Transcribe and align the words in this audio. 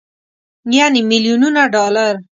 يعنې 0.77 1.01
ميليونونه 1.09 1.61
ډالر. 1.73 2.13